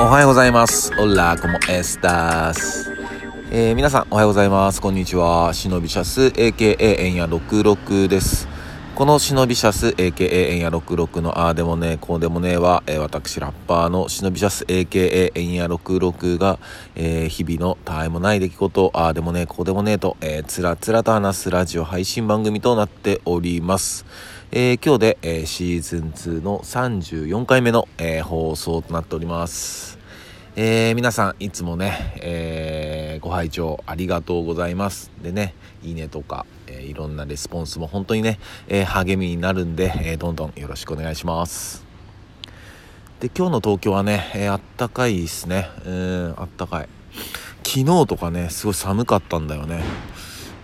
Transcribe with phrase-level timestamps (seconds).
[0.00, 0.90] おはようございます。
[0.98, 2.90] オラコモエスタス。
[3.50, 4.80] えー、皆さんおはようございます。
[4.80, 5.52] こんにちは。
[5.52, 8.48] シノビシャス AKA エンヤ66です。
[8.94, 16.58] このシノビシャス AKA エンヤ66のあーでもねこうでもねは、えー、私ラッパーのシノビシャス AKA エンヤ66が、
[16.96, 24.06] えー、日々のたわいもない出来事あーでもねこうでもねと、えー、つらつらと話すラジオ配信番組となっております。
[24.52, 29.96] えー、今日で、えー、シーズン2の34回目の、えー、放送となっております。
[30.56, 35.12] え、皆さんいつもね、え、ご拝聴ありがとうございます。
[35.22, 35.54] でね、
[35.84, 41.86] いいねとか、え、いろんなレスポンスも本当にね、え励みになるんで、えどんどんよろしくお願いします。
[43.20, 45.68] で、今日の東京はね、えあったかいですね。
[45.86, 46.88] うん、あったかい。
[47.64, 49.84] 昨日とかね、すごい寒かったんだよね。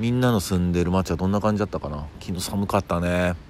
[0.00, 2.08] みんなの住んでる街はどんな感じだったかな？
[2.18, 3.45] 昨日寒かったね。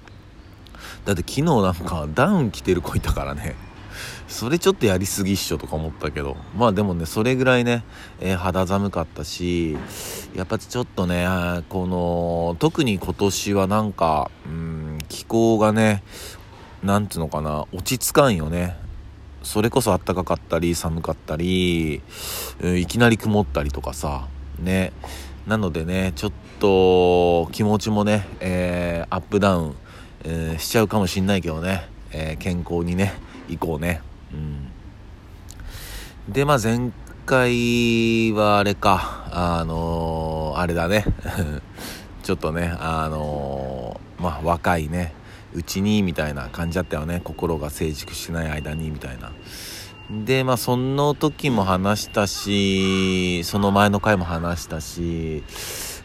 [1.05, 3.55] だって昨日なんかダウン着てる子いたからね。
[4.27, 6.35] それちょっとやりすぎっしょとか思ったけど。
[6.55, 7.83] まあでもねそれぐらいね、
[8.19, 9.77] えー、肌寒かったし
[10.35, 11.25] やっぱちょっとね
[11.69, 16.03] この特に今年はなんかうん気候がね
[16.83, 18.75] なんていうのかな落ち着かんよね。
[19.43, 22.01] それこそ暖かかったり寒かったり、
[22.59, 24.27] うん、いきなり曇ったりとかさ
[24.59, 24.91] ね。
[25.47, 29.75] なのでねちょっと気持ちもね、えー、アップダウン、
[30.29, 33.13] えー、しちゃうかもしんないけどね、えー、健康にね
[33.47, 34.01] 行こうね。
[34.33, 34.67] うん。
[36.27, 36.91] でまあ前
[37.25, 39.29] 回はあれか。
[39.31, 41.05] あのー、あれだね。
[42.23, 45.13] ちょっとねあの、まあ若いね。
[45.53, 47.21] うちにみたいな感じだったよね。
[47.23, 49.31] 心が成熟しない間にみたいな。
[50.09, 55.43] でまあその時も話したしその前の回も話したし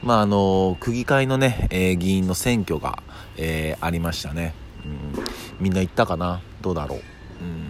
[0.02, 3.00] まああの区議会のね、えー、議員の選挙が、
[3.36, 5.24] えー、ありましたね、うん、
[5.60, 6.40] みんな行ったかな？
[6.60, 6.98] どうだろう？
[6.98, 7.02] う
[7.44, 7.66] ん。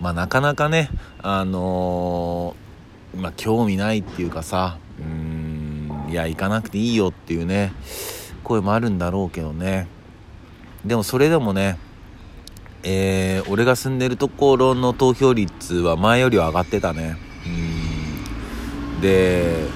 [0.00, 0.88] まあなかなかね
[1.22, 6.06] あのー、まあ興味ないっていうかさうん。
[6.08, 7.72] いや行かなくていいよっていうね
[8.44, 9.88] 声もあるんだろうけどね。
[10.86, 11.78] でもそれでもね
[12.88, 17.16] えー、俺が住んでるところの投票率は前よりは上がってたね。
[17.46, 19.00] うん。
[19.00, 19.68] で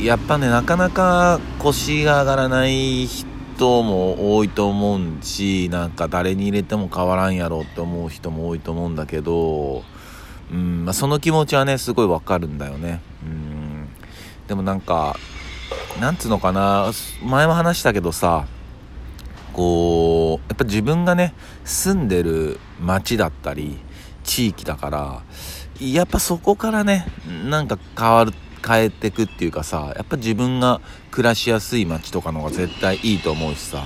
[0.00, 9.84] やっぱねなかなか腰が上がらない人も多いと思うしなんか誰に入れても変わらんやろって思う人も多いと思うんだけど、
[10.50, 13.00] うんまあ、その気持ちはねすごいわかるんだよね。
[13.24, 13.88] うん。
[14.48, 15.16] でもなんか
[16.00, 16.90] なんつうのかな
[17.22, 18.46] 前も話したけどさ
[19.54, 21.32] こうやっぱ自分がね
[21.64, 23.78] 住んでる町だったり
[24.24, 25.22] 地域だから
[25.80, 27.06] やっぱそこからね
[27.48, 28.32] なんか変わる
[28.66, 33.84] 変えてくっていうかさやっぱ自分が暮らしやすい街とかの方が絶対いいと思うしさ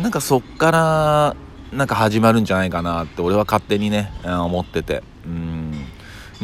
[0.00, 1.36] なんかそっから
[1.72, 5.02] なんか始まるんじゃないかなって俺は勝手にね思ってて。
[5.26, 5.63] うん。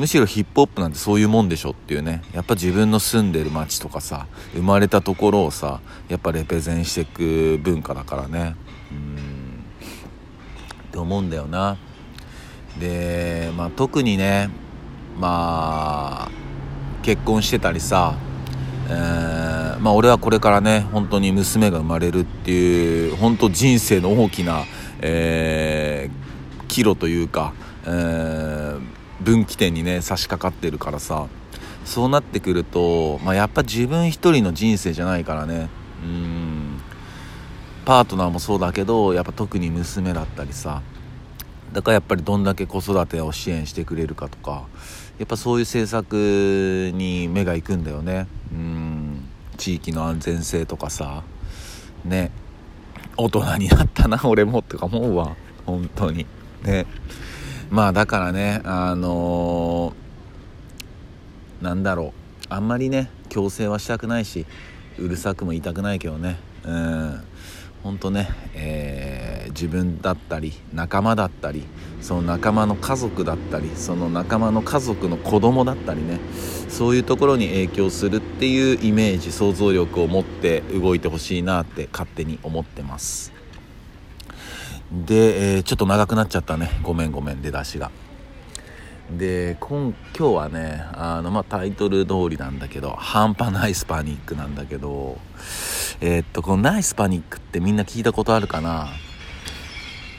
[0.01, 2.23] むしろヒップホップなんてそういうもんでしょっていうね。
[2.33, 8.57] やっぱ自分の住んでる街とかさ生まれたところをさやっぱレペゼンしていく文化だからね。
[8.91, 9.65] うん。
[10.89, 11.77] って思うんだよな。
[12.79, 14.49] でまあ特にね
[15.19, 16.31] まあ
[17.03, 18.17] 結婚してたりさ、
[18.89, 24.65] えー、まあ俺はこれからね本当に娘が生まれるっていう本当人生の大きな、
[25.01, 27.53] えー、岐路というか、
[27.85, 28.81] えー、
[29.21, 31.29] 分岐点にね差し掛かってるからさ。
[31.85, 35.69] そうなってくると、まあ、やっぱ自分一人の人生じゃないからね。
[36.05, 36.81] うん。
[37.85, 40.83] パートナーもそうだけどやっぱ特に娘だったりさ。
[41.73, 44.67] だからやっぱりどんだけ子育てを支援してくれるかとか。
[45.19, 48.27] やっぱそういう政策に目が行くんだよね。
[48.53, 49.29] うん。
[49.57, 51.23] 地域の安全性とかさ。
[52.05, 52.31] ね。
[53.17, 55.37] 大人になったな俺もってか思うわ。
[55.67, 56.27] 本当に。
[56.63, 56.87] ね。
[57.71, 62.21] まあだからねあのー、なんだろう。
[62.53, 64.45] あんまりね強制はしたくないし
[64.99, 66.37] うるさくも言いたくないけどね。
[66.65, 67.25] うん。
[67.83, 71.63] 本当ね、えー、自分だったり仲間だったり
[72.03, 76.21] その仲間の家族だったりその仲間の家族の子供だったりね
[76.69, 83.40] そういうところに影響するっていうイメージ想像力を持って動いてほしいなって勝手に思ってます。
[84.93, 86.81] で、えー、ちょっと長くなっちゃったね。
[86.83, 87.43] ごめんごめん。
[87.43, 87.91] 出だしが。
[89.11, 95.19] で今今日はねあの、まあ、タイトル通りなんだけど半端ないスパニックなんだけど
[96.01, 98.87] えー、っとこのナイスパニックってみんな聞いたことあるかな？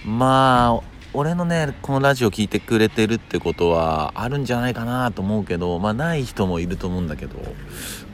[0.06, 0.83] まあ
[1.13, 7.39] 俺のねこのラジオ聞いてくれてるってことはあるんじゃないかなと思うけどまあない人もいると思うんだけど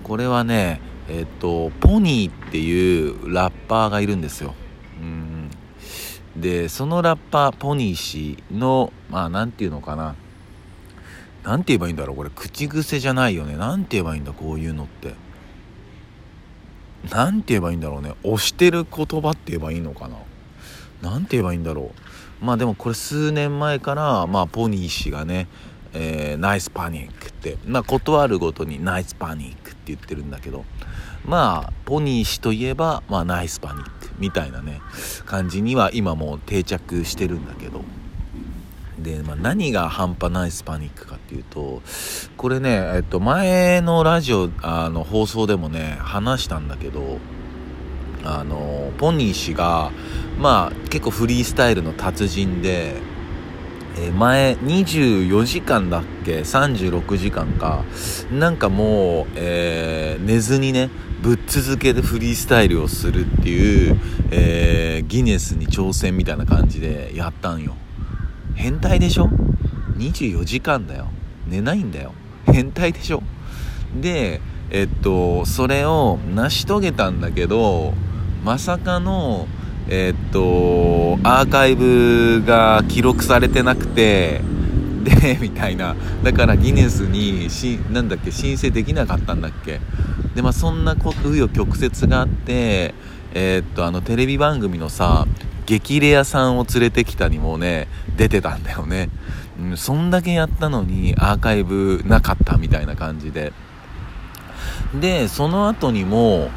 [0.04, 4.54] これはねえー、っとポニーっていうラッパーがいるんですよ。
[6.38, 10.16] でそのラッパーポニー氏のまあ何て言うのかな。
[11.44, 12.30] 何て言えばいいんだろうこれ。
[12.30, 13.56] 口癖じゃないよね。
[13.56, 15.14] 何て言えばいいんだこういうのって。
[17.10, 18.14] 何て言えばいいんだろうね。
[18.24, 20.18] 押してる言葉って言えばいいのかな。
[21.02, 21.92] 何て言えばいいんだろ
[22.42, 22.46] う。
[22.46, 25.48] まあでもこれ数年前からまあポニー氏がね
[25.94, 30.66] えー、ナイスパニックって、まあ、断るごとにナイスパニックって言ってるんだけど。
[31.26, 33.97] まあポニー氏といえば、まあ、ナイスパニック。
[34.18, 34.82] みたいなね
[35.26, 37.84] 感じには今もう定着してるんだけど。
[39.00, 41.84] で、まあ、何が半端ナイスパニックかっていうと
[42.36, 47.20] これね、えっと、前のラジオあの放送でもね話したんだけど
[48.24, 49.92] あのポニー氏が
[50.40, 52.96] まあ結構フリースタイルの達人で
[54.00, 57.84] え前24時間だっけ？36時間か？
[58.32, 60.90] なんかもう、えー、寝ずにね
[61.22, 64.00] ぶっ続けでフリースタイルをするっていう、
[64.32, 67.76] えー、ギネスに挑戦みたいな感じでやったんよ。
[68.56, 69.30] 変態でしょ
[69.98, 71.10] ？24時間だよ。
[71.48, 72.14] 寝ないんだよ。
[72.46, 73.24] 変態でしょ？
[74.00, 77.94] でえっとそれを成し遂げたんだけど
[78.44, 79.48] まさかの
[79.90, 84.42] え、っとアーカイブが記録されてなくて
[85.04, 85.96] でみたいな。
[86.24, 89.80] だからギネスにしなんだっけ申請できなかったんだっけ。
[90.38, 92.94] でまあそんな紆余曲折があって
[93.34, 95.26] えー、っとあのテレビ番組のさ
[95.66, 99.10] 激レアさんを連れてきたにもね出てたんだよね、
[99.60, 103.52] うん、そんだけやったのにアーカイブなかったみたいな感じで。
[105.02, 106.50] でその後にも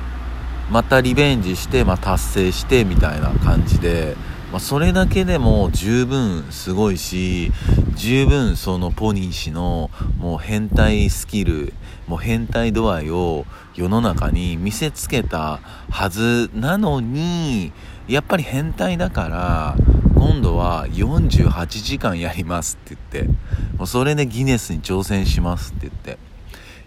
[0.71, 4.15] またリベンジして、まあ、達成してみたいな感じで、
[4.50, 7.52] まあ、それだけでも十分すごいし
[7.94, 11.73] 十分そのポニー氏のもう変態スキル
[12.08, 15.61] もう変態度合いを世の中に見せつけた
[15.91, 17.73] はずなのに
[18.08, 19.76] やっぱり変態だから
[20.17, 23.32] 今度は48時間やりますって言って
[23.79, 26.30] もうそれでギネスに挑戦しますって言って。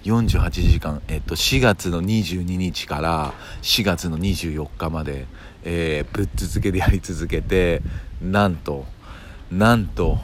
[0.03, 5.27] 48時間、えっと、4月の22日から4月の24日まで、
[5.63, 7.81] えー、ぶっ続けでやり続けて
[8.21, 8.85] なんと
[9.51, 10.17] なんと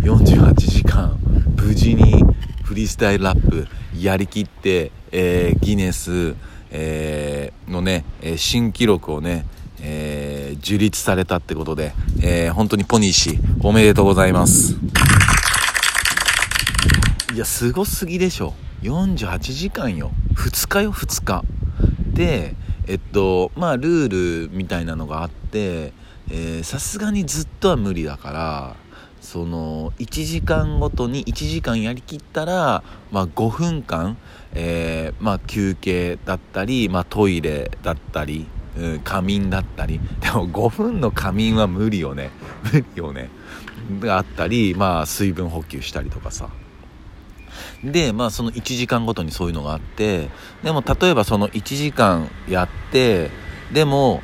[0.00, 1.18] 48時間
[1.56, 2.22] 無事に
[2.64, 3.66] フリースタイルラップ
[3.98, 6.34] やりきって、えー、ギネス、
[6.70, 9.46] えー、のね、え新記録をね、
[9.80, 11.92] え樹立されたってことで、
[12.22, 14.76] え本当にポニー氏おめでとうございます。
[17.34, 18.54] いやすごすぎでしょ。
[18.82, 20.10] 48時間よ。
[20.34, 21.44] 2日よ2日。
[22.14, 22.54] で
[22.86, 25.92] えっとまあルールみたいなのがあって
[26.62, 28.76] さすがにずっとは無理だから
[29.20, 34.16] その1時間ごとに1時間やりきったら、まあ、5分間、
[34.54, 38.46] えー、まあ、休憩だったり、まあ、トイレだったり、
[38.78, 40.00] うん、仮眠だったり。
[40.20, 42.30] でも5分の仮眠は無理よね。
[42.72, 43.28] 無理よね。
[44.00, 46.48] があったり、まあ、水分補給したりとかさ。
[47.84, 50.28] で、まあその1時間ごとにそういうのがあって、
[50.62, 53.30] でも例えばその1時間やって、
[53.72, 54.22] でも、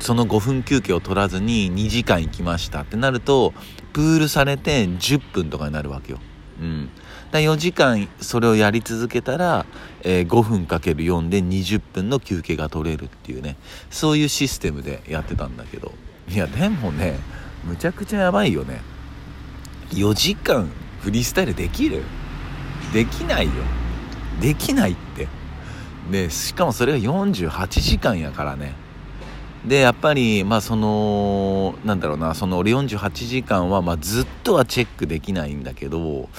[0.00, 3.52] その5分休憩を取らずに2時間行きましたってなると、
[3.92, 6.18] プールされて10分とかになるわけよ。
[6.60, 6.90] うん。
[7.30, 9.66] だ4時間それをやり続けたら、
[10.02, 13.56] えー、5分かける4で20分の休憩が取れるっていうね、
[13.90, 15.92] そういうシステムでやってたんだけど。
[16.28, 17.18] いや、でもね、
[17.64, 18.80] むちゃくちゃやばいよね。
[19.90, 20.70] 4時間
[21.00, 22.02] フリースタイルできる？
[22.92, 23.52] できないよ。
[24.40, 25.28] できないって。
[26.10, 28.74] でしかもそれが48時間やからね。
[29.64, 36.30] でやっぱりまあそのなんだろうなその48時間はまあずっとはチェックできないんだけど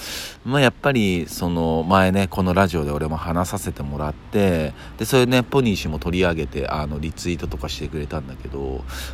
[0.44, 8.58] まあやっぱりその前ねこのラジオで俺も話させてもらってでそれねポニー氏も取り上げてあのリツイートとかしてくれたんだけど、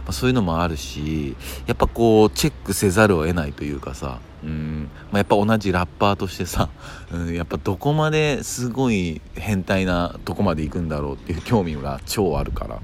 [0.05, 1.37] まあ、そういうのもあるし
[1.67, 6.69] やっぱこうチェックせざるを得ないというかさうんまあ、やっぱ同じラッパーとしてさ、
[7.13, 12.79] うん、やっぱどこまですごい変態なとこまで行くんだろうっていう興味が超あるから。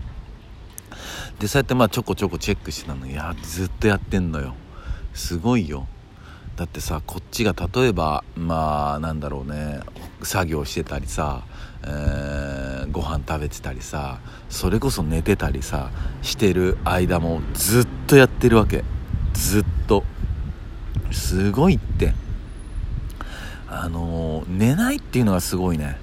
[1.39, 3.07] でそうやってまあちょこちょこチェックしてたの。
[3.07, 4.55] いやずっとやってんのよ。
[5.13, 5.87] すごいよ。
[6.57, 9.81] だってさこっちが例えばまあなんだろうね。
[10.23, 11.43] 作業してたりさ、
[11.83, 15.91] えー、ご飯食べてたりさそれこそ寝てたりさ
[16.23, 18.85] してる間もずっとやってるわけ。
[19.33, 20.05] ずっと。
[21.11, 22.15] すごいって。
[23.69, 25.99] あのー、寝ないっていうのがすごいね。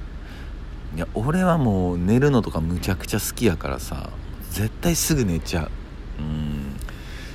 [0.96, 4.10] いや俺はもう寝るのとかむちゃくちゃ好きやからさ。
[4.51, 5.72] 絶対すぐ寝ちゃう。
[6.20, 6.75] うん。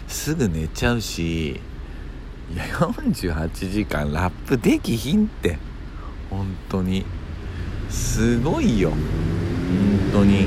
[0.07, 5.59] すぐ寝ちゃうしいや48時間ラップできひんって。
[6.29, 7.07] 本当に。
[7.89, 8.91] すごいよ。
[8.91, 8.99] 本
[10.13, 10.47] 当に。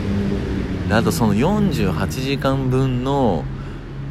[0.92, 3.44] あとその48時間分の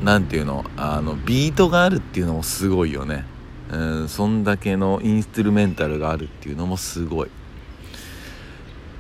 [0.03, 3.25] 何ていうのあのビートがあるっていうのもすごいよね。
[3.71, 7.31] うん、そんだけのインストゥルメンタルがあるっていうのもすごい。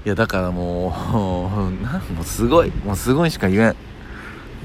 [0.04, 0.94] いやだからも
[1.80, 3.76] うなん もすごいもうすごいしか言えん。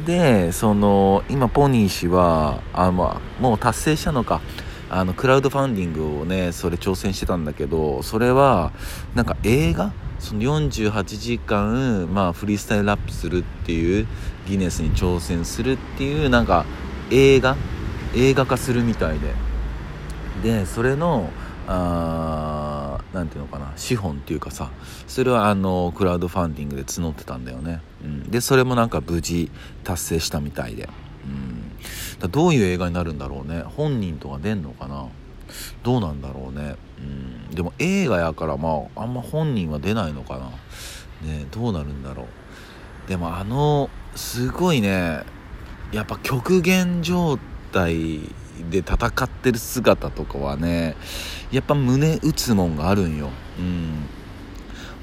[0.05, 4.41] でその今ポニー氏はあ、ま、もう達成したのか。
[4.89, 8.71] あのクラウドファンディングをねそれ挑戦してたんだけどそれは
[9.15, 9.91] なんか映画？
[10.19, 14.07] その48時間、まあ、フリースタイルラップするっていう
[14.47, 16.65] ギネスに挑戦するっていうなんか
[17.09, 17.55] 映画？
[18.15, 19.33] 映画化するみたいで。
[20.43, 21.29] でそれの
[21.67, 22.72] あ
[23.13, 24.71] なんていうのかな資本っていうかさ
[25.07, 29.51] それはあのクラウドファンディングで募ってたんだよね、うん、でそれもなんか無事
[29.83, 30.89] 達成したみたいで、
[31.25, 31.71] うん、
[32.19, 33.61] だどういう映画になるんだろうね。
[33.61, 35.07] 本人とか出んのかな。
[35.83, 37.01] どうなんだろうね、う
[37.51, 40.49] ん、でも映画やからまああんま本人は出ないのかな。
[41.27, 43.09] ねどうなるんだろう。
[43.09, 45.21] でもあのすごいね
[45.91, 47.37] やっぱ極限状
[47.71, 48.21] 態
[48.69, 50.95] で戦ってる姿とかはね
[51.51, 53.29] やっぱ胸打つもんがあるんよ。
[53.59, 54.05] うん。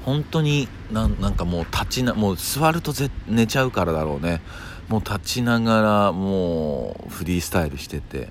[0.05, 2.93] 本当になんかもう立ちなもう座ると
[3.29, 4.41] 寝ちゃうからだろうね。
[4.89, 8.29] もう立ちながらもうフリースタイルしてて。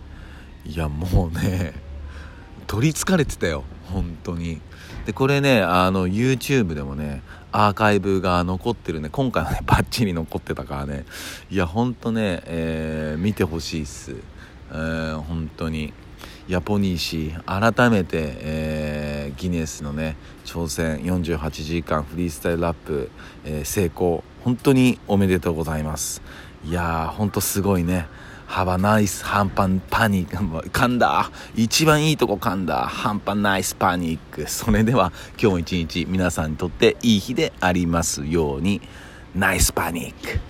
[0.66, 1.74] いやもうね
[2.68, 3.64] 取りつかれてたよ。
[3.86, 4.62] 本当に。
[5.06, 7.22] でこれねあの YouTube でもね
[7.52, 9.10] アーカイブが残ってるね。
[9.10, 11.06] 今回はねバッチリ残ってたからね。
[11.50, 14.16] いやほんとね、えー、見てほしいっす。
[14.72, 15.94] えー、本当に
[16.48, 23.12] ヤポニー氏改めて、えー、ギネスのね挑戦48時間フリースタイルラップ、
[23.46, 26.22] えー、成功本当におめでとうございます。
[26.66, 28.08] いやー本当すごいね。
[28.48, 31.30] ハバナイス半端パニック噛んだ。
[31.56, 32.88] 一番いいとこ噛んだ。
[32.88, 34.50] 半端ナイスパニック。
[34.50, 38.82] それでは今日一日皆さんにとっていい日でありますように。
[39.36, 40.49] ナイスパニック。